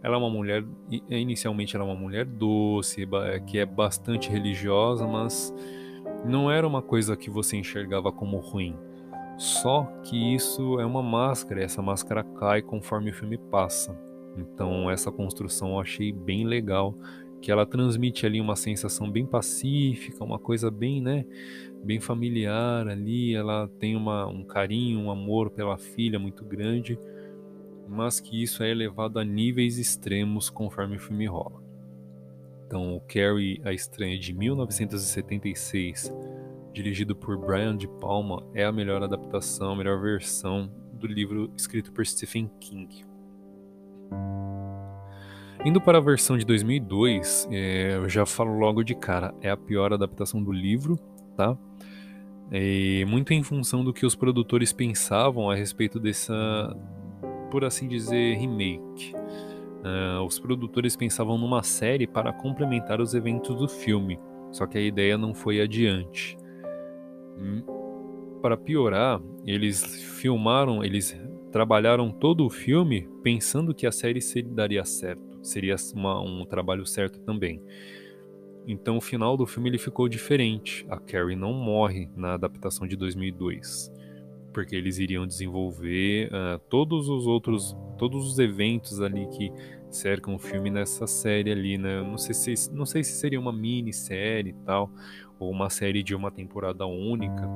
Ela 0.04 0.14
é 0.14 0.18
uma 0.18 0.30
mulher, 0.30 0.64
inicialmente 1.08 1.74
ela 1.74 1.84
é 1.84 1.88
uma 1.88 1.98
mulher 1.98 2.24
doce, 2.26 3.08
que 3.46 3.58
é 3.58 3.66
bastante 3.66 4.30
religiosa, 4.30 5.04
mas 5.04 5.52
não 6.24 6.48
era 6.48 6.66
uma 6.66 6.82
coisa 6.82 7.16
que 7.16 7.30
você 7.30 7.56
enxergava 7.56 8.12
como 8.12 8.36
ruim. 8.38 8.76
Só 9.36 9.84
que 10.04 10.34
isso 10.34 10.78
é 10.78 10.86
uma 10.86 11.02
máscara, 11.02 11.60
e 11.60 11.64
essa 11.64 11.82
máscara 11.82 12.22
cai 12.22 12.62
conforme 12.62 13.10
o 13.10 13.14
filme 13.14 13.38
passa. 13.38 13.98
Então 14.36 14.90
essa 14.90 15.10
construção 15.10 15.72
eu 15.72 15.80
achei 15.80 16.12
bem 16.12 16.46
legal 16.46 16.94
que 17.40 17.50
ela 17.50 17.66
transmite 17.66 18.24
ali 18.24 18.40
uma 18.40 18.54
sensação 18.54 19.10
bem 19.10 19.26
pacífica, 19.26 20.22
uma 20.24 20.38
coisa 20.38 20.70
bem, 20.70 21.02
né, 21.02 21.26
bem 21.82 22.00
familiar 22.00 22.86
ali, 22.86 23.34
ela 23.34 23.68
tem 23.80 23.96
uma, 23.96 24.26
um 24.28 24.44
carinho, 24.44 25.00
um 25.00 25.10
amor 25.10 25.50
pela 25.50 25.76
filha 25.76 26.20
muito 26.20 26.44
grande, 26.44 26.96
mas 27.88 28.20
que 28.20 28.40
isso 28.40 28.62
é 28.62 28.70
elevado 28.70 29.18
a 29.18 29.24
níveis 29.24 29.76
extremos 29.76 30.48
conforme 30.48 30.96
o 30.96 31.00
filme 31.00 31.26
rola. 31.26 31.60
Então, 32.66 32.96
o 32.96 33.00
Carrie, 33.00 33.60
a 33.64 33.72
Estranha 33.72 34.18
de 34.18 34.32
1976, 34.32 36.10
dirigido 36.72 37.14
por 37.14 37.36
Brian 37.38 37.76
De 37.76 37.86
Palma, 37.86 38.42
é 38.54 38.64
a 38.64 38.72
melhor 38.72 39.02
adaptação, 39.02 39.72
a 39.72 39.76
melhor 39.76 40.00
versão 40.00 40.70
do 40.92 41.06
livro 41.06 41.52
escrito 41.56 41.92
por 41.92 42.04
Stephen 42.06 42.50
King. 42.60 43.04
Indo 45.64 45.80
para 45.80 45.98
a 45.98 46.00
versão 46.00 46.36
de 46.36 46.44
2002, 46.44 47.48
é, 47.50 47.94
eu 47.94 48.08
já 48.08 48.26
falo 48.26 48.58
logo 48.58 48.82
de 48.82 48.94
cara, 48.94 49.32
é 49.40 49.48
a 49.48 49.56
pior 49.56 49.92
adaptação 49.92 50.42
do 50.42 50.50
livro, 50.50 50.98
tá? 51.36 51.56
E 52.50 53.04
muito 53.08 53.32
em 53.32 53.42
função 53.42 53.84
do 53.84 53.92
que 53.92 54.04
os 54.04 54.14
produtores 54.14 54.72
pensavam 54.72 55.48
a 55.48 55.54
respeito 55.54 56.00
dessa, 56.00 56.34
por 57.50 57.64
assim 57.64 57.88
dizer, 57.88 58.36
remake. 58.36 59.14
Uh, 59.14 60.22
os 60.24 60.38
produtores 60.38 60.94
pensavam 60.94 61.38
numa 61.38 61.62
série 61.62 62.06
para 62.06 62.32
complementar 62.32 63.00
os 63.00 63.14
eventos 63.14 63.56
do 63.56 63.66
filme, 63.66 64.18
só 64.50 64.66
que 64.66 64.78
a 64.78 64.80
ideia 64.80 65.16
não 65.16 65.34
foi 65.34 65.60
adiante. 65.60 66.36
Para 68.40 68.56
piorar, 68.56 69.20
eles 69.46 70.02
filmaram, 70.20 70.84
eles 70.84 71.16
trabalharam 71.52 72.10
todo 72.10 72.44
o 72.44 72.50
filme 72.50 73.08
pensando 73.22 73.74
que 73.74 73.86
a 73.86 73.92
série 73.92 74.20
daria 74.42 74.84
certo 74.84 75.32
seria 75.42 75.76
uma, 75.94 76.20
um 76.20 76.44
trabalho 76.44 76.86
certo 76.86 77.20
também. 77.20 77.60
Então 78.66 78.96
o 78.96 79.00
final 79.00 79.36
do 79.36 79.46
filme 79.46 79.68
ele 79.68 79.78
ficou 79.78 80.08
diferente. 80.08 80.86
A 80.88 80.98
Carrie 80.98 81.36
não 81.36 81.52
morre 81.52 82.08
na 82.16 82.34
adaptação 82.34 82.86
de 82.86 82.96
2002, 82.96 83.92
porque 84.52 84.76
eles 84.76 84.98
iriam 84.98 85.26
desenvolver 85.26 86.28
uh, 86.28 86.58
todos 86.70 87.08
os 87.08 87.26
outros, 87.26 87.76
todos 87.98 88.26
os 88.26 88.38
eventos 88.38 89.00
ali 89.00 89.26
que 89.28 89.52
cercam 89.90 90.34
o 90.34 90.38
filme 90.38 90.70
nessa 90.70 91.06
série 91.06 91.50
ali, 91.50 91.76
né? 91.76 92.02
Não 92.02 92.16
sei 92.16 92.34
se, 92.34 92.72
não 92.72 92.86
sei 92.86 93.02
se 93.04 93.12
seria 93.12 93.38
uma 93.38 93.52
minissérie 93.52 94.50
e 94.50 94.64
tal, 94.64 94.90
ou 95.42 95.50
uma 95.50 95.70
série 95.70 96.02
de 96.02 96.14
uma 96.14 96.30
temporada 96.30 96.86
única. 96.86 97.48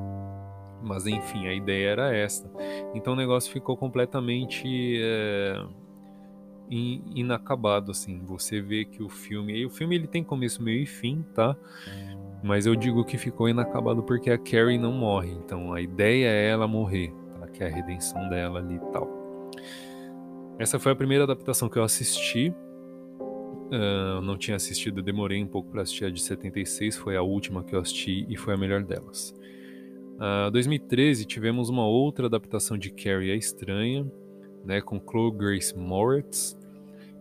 Mas 0.82 1.06
enfim, 1.06 1.46
a 1.46 1.54
ideia 1.54 1.88
era 1.88 2.14
essa. 2.14 2.50
Então 2.94 3.12
o 3.12 3.16
negócio 3.16 3.52
ficou 3.52 3.76
completamente 3.76 5.00
é, 5.02 5.64
inacabado, 6.70 7.90
assim. 7.90 8.22
Você 8.26 8.60
vê 8.60 8.84
que 8.84 9.02
o 9.02 9.08
filme. 9.08 9.64
O 9.64 9.70
filme 9.70 9.96
ele 9.96 10.06
tem 10.06 10.22
começo, 10.22 10.62
meio 10.62 10.82
e 10.82 10.86
fim, 10.86 11.24
tá? 11.34 11.56
Mas 12.42 12.66
eu 12.66 12.76
digo 12.76 13.04
que 13.04 13.16
ficou 13.18 13.48
inacabado 13.48 14.02
porque 14.02 14.30
a 14.30 14.38
Carrie 14.38 14.78
não 14.78 14.92
morre. 14.92 15.32
Então 15.32 15.72
a 15.72 15.80
ideia 15.80 16.28
é 16.28 16.48
ela 16.48 16.68
morrer, 16.68 17.12
tá? 17.40 17.46
que 17.48 17.62
é 17.62 17.66
a 17.66 17.70
redenção 17.70 18.28
dela 18.28 18.60
ali 18.60 18.76
e 18.76 18.92
tal. 18.92 19.08
Essa 20.58 20.78
foi 20.78 20.92
a 20.92 20.96
primeira 20.96 21.24
adaptação 21.24 21.68
que 21.68 21.78
eu 21.78 21.82
assisti. 21.82 22.54
Uh, 23.66 24.20
não 24.20 24.36
tinha 24.36 24.56
assistido, 24.56 25.02
demorei 25.02 25.42
um 25.42 25.46
pouco 25.46 25.70
para 25.70 25.82
assistir 25.82 26.04
a 26.04 26.10
de 26.10 26.22
76, 26.22 26.96
foi 26.96 27.16
a 27.16 27.22
última 27.22 27.64
que 27.64 27.74
eu 27.74 27.80
assisti 27.80 28.24
e 28.28 28.36
foi 28.36 28.54
a 28.54 28.56
melhor 28.56 28.82
delas. 28.84 29.34
Uh, 30.16 30.50
2013 30.52 31.24
tivemos 31.24 31.68
uma 31.68 31.86
outra 31.86 32.26
adaptação 32.26 32.78
de 32.78 32.90
Carrie 32.90 33.32
a 33.32 33.34
Estranha, 33.34 34.06
né, 34.64 34.80
com 34.80 35.00
Chloe 35.00 35.32
Grace 35.32 35.76
Moritz, 35.76 36.56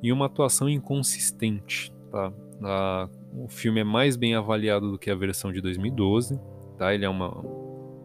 e 0.03 0.11
uma 0.11 0.27
atuação 0.27 0.69
inconsistente. 0.69 1.91
Tá? 2.11 3.09
O 3.33 3.47
filme 3.47 3.81
é 3.81 3.83
mais 3.83 4.15
bem 4.15 4.35
avaliado 4.35 4.91
do 4.91 4.99
que 4.99 5.09
a 5.09 5.15
versão 5.15 5.51
de 5.51 5.61
2012, 5.61 6.39
tá? 6.77 6.93
ele 6.93 7.05
é 7.05 7.09
uma, 7.09 7.43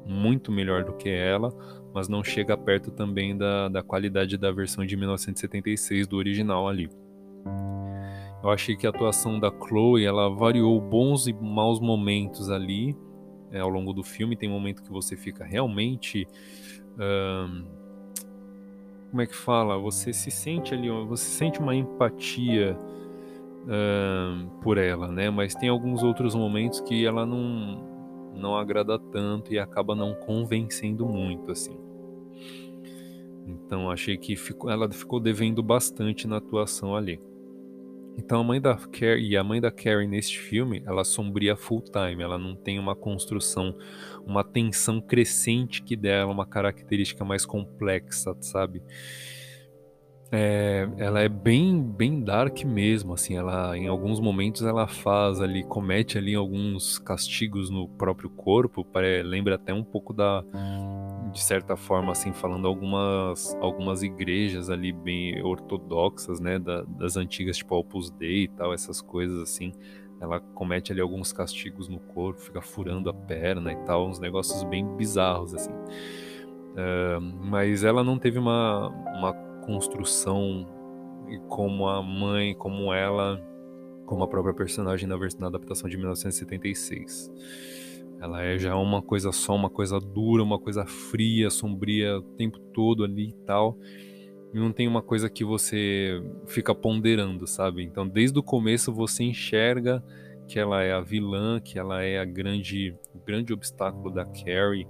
muito 0.06 0.50
melhor 0.50 0.84
do 0.84 0.94
que 0.94 1.08
ela, 1.08 1.52
mas 1.94 2.08
não 2.08 2.24
chega 2.24 2.56
perto 2.56 2.90
também 2.90 3.36
da, 3.36 3.68
da 3.68 3.82
qualidade 3.82 4.36
da 4.36 4.50
versão 4.50 4.84
de 4.84 4.96
1976 4.96 6.06
do 6.06 6.16
original 6.16 6.68
ali. 6.68 6.88
Eu 8.42 8.50
achei 8.50 8.76
que 8.76 8.86
a 8.86 8.90
atuação 8.90 9.38
da 9.38 9.50
Chloe 9.50 10.04
ela 10.04 10.28
variou 10.30 10.80
bons 10.80 11.26
e 11.26 11.32
maus 11.32 11.78
momentos 11.78 12.50
ali 12.50 12.96
é, 13.50 13.60
ao 13.60 13.68
longo 13.68 13.92
do 13.92 14.02
filme. 14.02 14.36
Tem 14.36 14.48
momento 14.48 14.82
que 14.82 14.90
você 14.90 15.16
fica 15.16 15.44
realmente 15.44 16.26
como 19.10 19.22
é 19.22 19.26
que 19.26 19.34
fala? 19.34 19.78
Você 19.78 20.12
se 20.12 20.30
sente 20.30 20.74
ali, 20.74 20.88
você 20.88 21.24
sente 21.24 21.58
uma 21.58 21.74
empatia 21.74 22.78
por 24.62 24.78
ela, 24.78 25.08
né? 25.08 25.30
Mas 25.30 25.54
tem 25.54 25.68
alguns 25.68 26.02
outros 26.02 26.34
momentos 26.34 26.80
que 26.80 27.04
ela 27.04 27.26
não 27.26 27.88
não 28.34 28.56
agrada 28.56 28.98
tanto 28.98 29.52
e 29.52 29.58
acaba 29.58 29.94
não 29.94 30.14
convencendo 30.14 31.04
muito, 31.04 31.50
assim. 31.50 31.76
Então 33.46 33.90
achei 33.90 34.16
que 34.16 34.36
ficou, 34.36 34.70
ela 34.70 34.90
ficou 34.90 35.20
devendo 35.20 35.62
bastante 35.62 36.26
na 36.26 36.36
atuação 36.36 36.94
ali. 36.94 37.20
Então 38.22 38.42
a 38.42 38.44
mãe 38.44 38.60
da 38.60 38.76
Carrie 38.76 39.30
e 39.30 39.36
a 39.36 39.42
mãe 39.42 39.62
da 39.62 39.70
Carrie 39.70 40.06
neste 40.06 40.38
filme, 40.38 40.82
ela 40.84 41.04
sombria 41.04 41.56
full 41.56 41.82
time, 41.82 42.22
ela 42.22 42.38
não 42.38 42.54
tem 42.54 42.78
uma 42.78 42.94
construção, 42.94 43.74
uma 44.26 44.44
tensão 44.44 45.00
crescente 45.00 45.82
que 45.82 45.96
dela, 45.96 46.30
uma 46.30 46.44
característica 46.44 47.24
mais 47.24 47.46
complexa, 47.46 48.36
sabe? 48.42 48.82
É, 50.30 50.86
ela 50.98 51.20
é 51.20 51.28
bem 51.28 51.82
bem 51.82 52.22
dark 52.22 52.62
mesmo, 52.62 53.14
assim, 53.14 53.36
ela 53.36 53.76
em 53.76 53.88
alguns 53.88 54.20
momentos 54.20 54.62
ela 54.62 54.86
faz 54.86 55.40
ali, 55.40 55.64
comete 55.64 56.18
ali 56.18 56.34
alguns 56.34 56.98
castigos 56.98 57.70
no 57.70 57.88
próprio 57.88 58.28
corpo, 58.28 58.86
lembra 59.24 59.56
até 59.56 59.72
um 59.72 59.82
pouco 59.82 60.12
da 60.12 60.44
de 61.32 61.42
certa 61.42 61.76
forma, 61.76 62.12
assim, 62.12 62.32
falando 62.32 62.66
algumas, 62.66 63.56
algumas 63.60 64.02
igrejas 64.02 64.68
ali 64.70 64.92
bem 64.92 65.42
ortodoxas, 65.42 66.40
né, 66.40 66.58
da, 66.58 66.82
das 66.82 67.16
antigas, 67.16 67.56
tipo 67.56 67.74
Opus 67.76 68.10
Dei 68.10 68.44
e 68.44 68.48
tal, 68.48 68.72
essas 68.72 69.00
coisas 69.00 69.40
assim. 69.40 69.72
Ela 70.20 70.40
comete 70.40 70.92
ali 70.92 71.00
alguns 71.00 71.32
castigos 71.32 71.88
no 71.88 71.98
corpo, 71.98 72.40
fica 72.40 72.60
furando 72.60 73.08
a 73.08 73.14
perna 73.14 73.72
e 73.72 73.76
tal, 73.84 74.06
uns 74.06 74.18
negócios 74.18 74.62
bem 74.64 74.86
bizarros, 74.96 75.54
assim. 75.54 75.72
Uh, 75.72 77.20
mas 77.20 77.84
ela 77.84 78.04
não 78.04 78.18
teve 78.18 78.38
uma, 78.38 78.88
uma 78.88 79.32
construção 79.64 80.66
como 81.48 81.88
a 81.88 82.02
mãe, 82.02 82.54
como 82.54 82.92
ela, 82.92 83.40
como 84.04 84.24
a 84.24 84.28
própria 84.28 84.54
personagem 84.54 85.08
na, 85.08 85.16
na 85.38 85.46
adaptação 85.46 85.88
de 85.88 85.96
1976. 85.96 87.30
Ela 88.20 88.42
é 88.42 88.58
já 88.58 88.76
uma 88.76 89.00
coisa 89.00 89.32
só, 89.32 89.54
uma 89.54 89.70
coisa 89.70 89.98
dura, 89.98 90.42
uma 90.42 90.58
coisa 90.58 90.84
fria, 90.84 91.48
sombria 91.48 92.18
o 92.18 92.22
tempo 92.22 92.58
todo 92.58 93.02
ali 93.02 93.30
e 93.30 93.44
tal. 93.46 93.78
E 94.52 94.58
não 94.58 94.72
tem 94.72 94.86
uma 94.86 95.00
coisa 95.00 95.30
que 95.30 95.44
você 95.44 96.22
fica 96.46 96.74
ponderando, 96.74 97.46
sabe? 97.46 97.82
Então, 97.82 98.06
desde 98.06 98.38
o 98.38 98.42
começo 98.42 98.92
você 98.92 99.24
enxerga 99.24 100.04
que 100.46 100.58
ela 100.58 100.82
é 100.82 100.92
a 100.92 101.00
vilã, 101.00 101.60
que 101.60 101.78
ela 101.78 102.02
é 102.02 102.18
a 102.18 102.24
grande, 102.24 102.94
o 103.14 103.24
grande 103.24 103.52
obstáculo 103.52 104.12
da 104.12 104.24
Carrie. 104.24 104.86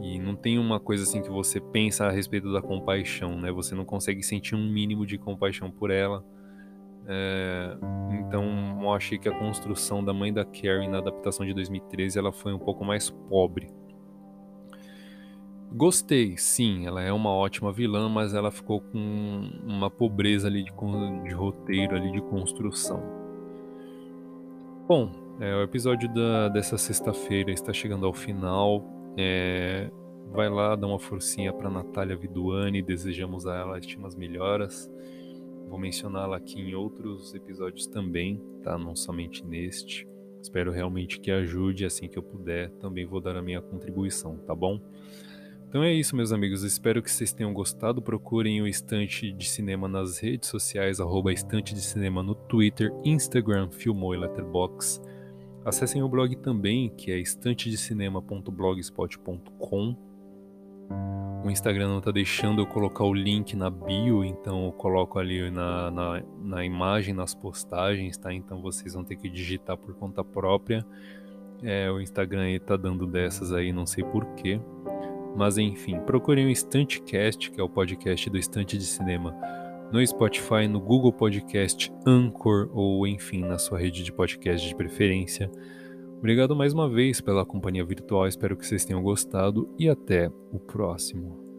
E 0.00 0.18
não 0.18 0.34
tem 0.34 0.58
uma 0.58 0.80
coisa 0.80 1.02
assim 1.02 1.20
que 1.20 1.28
você 1.28 1.60
pensa 1.60 2.06
a 2.06 2.10
respeito 2.10 2.52
da 2.52 2.62
compaixão, 2.62 3.38
né? 3.38 3.52
Você 3.52 3.74
não 3.74 3.84
consegue 3.84 4.22
sentir 4.22 4.54
um 4.54 4.66
mínimo 4.66 5.04
de 5.04 5.18
compaixão 5.18 5.70
por 5.70 5.90
ela. 5.90 6.24
É, 7.06 7.76
então 8.12 8.78
eu 8.80 8.92
achei 8.92 9.18
que 9.18 9.28
a 9.28 9.38
construção 9.38 10.04
da 10.04 10.12
mãe 10.12 10.32
da 10.32 10.44
Carrie 10.44 10.88
na 10.88 10.98
adaptação 10.98 11.44
de 11.44 11.52
2013 11.54 12.18
ela 12.18 12.32
foi 12.32 12.52
um 12.52 12.58
pouco 12.58 12.84
mais 12.84 13.10
pobre. 13.10 13.68
Gostei, 15.72 16.36
sim, 16.36 16.86
ela 16.86 17.00
é 17.00 17.12
uma 17.12 17.30
ótima 17.30 17.72
vilã, 17.72 18.08
mas 18.08 18.34
ela 18.34 18.50
ficou 18.50 18.80
com 18.80 19.50
uma 19.64 19.88
pobreza 19.88 20.48
ali 20.48 20.64
de, 20.64 20.72
de 21.28 21.34
roteiro 21.34 21.94
ali 21.94 22.10
de 22.10 22.20
construção. 22.22 23.00
Bom, 24.88 25.12
é, 25.38 25.54
o 25.54 25.62
episódio 25.62 26.12
da, 26.12 26.48
dessa 26.48 26.76
sexta-feira 26.76 27.52
está 27.52 27.72
chegando 27.72 28.04
ao 28.04 28.12
final. 28.12 28.84
É, 29.16 29.88
vai 30.32 30.48
lá, 30.48 30.74
dá 30.74 30.86
uma 30.86 30.98
forcinha 30.98 31.52
para 31.52 31.70
Natália 31.70 32.16
Viduani, 32.16 32.82
desejamos 32.82 33.46
a 33.46 33.56
ela 33.56 33.78
estimas 33.78 34.16
melhoras. 34.16 34.90
Vou 35.70 35.78
mencioná-la 35.78 36.36
aqui 36.36 36.60
em 36.60 36.74
outros 36.74 37.32
episódios 37.32 37.86
também, 37.86 38.42
tá? 38.60 38.76
Não 38.76 38.96
somente 38.96 39.46
neste. 39.46 40.04
Espero 40.42 40.72
realmente 40.72 41.20
que 41.20 41.30
ajude 41.30 41.84
assim 41.84 42.08
que 42.08 42.18
eu 42.18 42.24
puder. 42.24 42.72
Também 42.72 43.06
vou 43.06 43.20
dar 43.20 43.36
a 43.36 43.42
minha 43.42 43.62
contribuição, 43.62 44.36
tá 44.38 44.52
bom? 44.52 44.80
Então 45.68 45.84
é 45.84 45.94
isso, 45.94 46.16
meus 46.16 46.32
amigos. 46.32 46.64
Espero 46.64 47.00
que 47.00 47.08
vocês 47.08 47.32
tenham 47.32 47.54
gostado. 47.54 48.02
Procurem 48.02 48.60
o 48.60 48.66
Estante 48.66 49.30
de 49.30 49.48
Cinema 49.48 49.86
nas 49.86 50.18
redes 50.18 50.48
sociais, 50.48 50.98
arroba 50.98 51.32
Estante 51.32 51.72
de 51.72 51.82
Cinema 51.82 52.20
no 52.20 52.34
Twitter, 52.34 52.92
Instagram, 53.04 53.70
Filmou 53.70 54.12
e 54.12 54.18
Letterboxd. 54.18 55.00
Acessem 55.64 56.02
o 56.02 56.08
blog 56.08 56.34
também, 56.38 56.90
que 56.96 57.12
é 57.12 57.18
estantedecinema.blogspot.com 57.20 60.09
O 61.44 61.50
Instagram 61.50 61.88
não 61.88 62.00
tá 62.00 62.10
deixando 62.10 62.60
eu 62.60 62.66
colocar 62.66 63.04
o 63.04 63.14
link 63.14 63.56
na 63.56 63.70
bio, 63.70 64.24
então 64.24 64.66
eu 64.66 64.72
coloco 64.72 65.18
ali 65.18 65.50
na, 65.50 65.90
na, 65.90 66.22
na 66.42 66.64
imagem, 66.64 67.14
nas 67.14 67.34
postagens, 67.34 68.16
tá? 68.18 68.32
Então 68.32 68.60
vocês 68.60 68.92
vão 68.92 69.02
ter 69.02 69.16
que 69.16 69.28
digitar 69.28 69.76
por 69.76 69.94
conta 69.94 70.22
própria. 70.22 70.84
É, 71.62 71.90
o 71.90 72.00
Instagram 72.00 72.42
aí 72.42 72.60
tá 72.60 72.76
dando 72.76 73.06
dessas 73.06 73.52
aí, 73.52 73.72
não 73.72 73.86
sei 73.86 74.04
porquê. 74.04 74.60
Mas 75.34 75.56
enfim, 75.56 75.98
procurem 76.00 76.46
o 76.46 76.50
Estantecast, 76.50 77.50
que 77.50 77.60
é 77.60 77.64
o 77.64 77.68
podcast 77.68 78.28
do 78.28 78.36
Estante 78.36 78.76
de 78.76 78.84
Cinema, 78.84 79.34
no 79.90 80.04
Spotify, 80.06 80.68
no 80.68 80.80
Google 80.80 81.12
Podcast, 81.12 81.92
Anchor 82.06 82.68
ou 82.72 83.06
enfim, 83.06 83.40
na 83.40 83.58
sua 83.58 83.78
rede 83.78 84.02
de 84.02 84.12
podcast 84.12 84.66
de 84.66 84.74
preferência. 84.74 85.50
Obrigado 86.20 86.54
mais 86.54 86.74
uma 86.74 86.86
vez 86.86 87.18
pela 87.18 87.46
companhia 87.46 87.82
virtual, 87.82 88.26
espero 88.26 88.54
que 88.54 88.66
vocês 88.66 88.84
tenham 88.84 89.02
gostado 89.02 89.66
e 89.78 89.88
até 89.88 90.30
o 90.52 90.60
próximo. 90.60 91.49